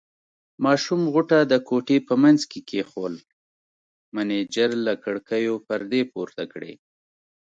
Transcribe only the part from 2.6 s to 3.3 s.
کېښوول،